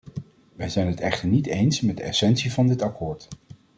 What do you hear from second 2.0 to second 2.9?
essentie van dit